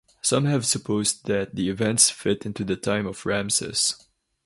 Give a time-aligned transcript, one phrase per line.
[0.23, 4.03] Some have supposed that the events fit into the time of Ramses.